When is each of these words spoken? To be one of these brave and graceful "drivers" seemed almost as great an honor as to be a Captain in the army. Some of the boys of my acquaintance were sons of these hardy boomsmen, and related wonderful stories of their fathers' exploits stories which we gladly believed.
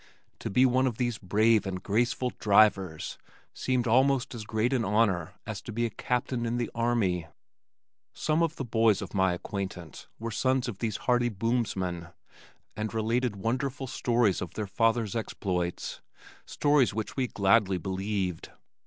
To 0.39 0.49
be 0.49 0.65
one 0.65 0.87
of 0.87 0.97
these 0.97 1.19
brave 1.19 1.67
and 1.67 1.83
graceful 1.83 2.31
"drivers" 2.39 3.19
seemed 3.53 3.85
almost 3.85 4.33
as 4.33 4.45
great 4.45 4.73
an 4.73 4.83
honor 4.83 5.35
as 5.45 5.61
to 5.61 5.71
be 5.71 5.85
a 5.85 5.91
Captain 5.91 6.43
in 6.43 6.57
the 6.57 6.71
army. 6.73 7.27
Some 8.11 8.41
of 8.41 8.55
the 8.55 8.65
boys 8.65 9.03
of 9.03 9.13
my 9.13 9.33
acquaintance 9.33 10.07
were 10.17 10.31
sons 10.31 10.67
of 10.67 10.79
these 10.79 10.97
hardy 11.05 11.29
boomsmen, 11.29 12.07
and 12.75 12.91
related 12.95 13.35
wonderful 13.35 13.85
stories 13.85 14.41
of 14.41 14.55
their 14.55 14.65
fathers' 14.65 15.15
exploits 15.15 16.01
stories 16.47 16.95
which 16.95 17.15
we 17.15 17.27
gladly 17.27 17.77
believed. 17.77 18.49